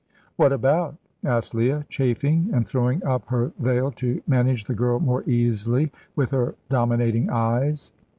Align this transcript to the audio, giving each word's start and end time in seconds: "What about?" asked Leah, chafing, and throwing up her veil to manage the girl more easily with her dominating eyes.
"What 0.35 0.51
about?" 0.51 0.95
asked 1.23 1.53
Leah, 1.53 1.85
chafing, 1.87 2.49
and 2.51 2.65
throwing 2.67 3.03
up 3.05 3.27
her 3.27 3.51
veil 3.59 3.91
to 3.97 4.19
manage 4.25 4.65
the 4.65 4.73
girl 4.73 4.99
more 4.99 5.21
easily 5.29 5.91
with 6.15 6.31
her 6.31 6.55
dominating 6.69 7.29
eyes. 7.29 7.91